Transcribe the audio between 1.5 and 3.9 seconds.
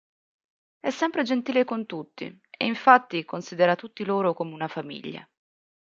con tutti e infatti considera